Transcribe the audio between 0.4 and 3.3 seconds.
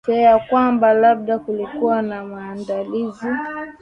kwamba labda kulikuwa na maandalizi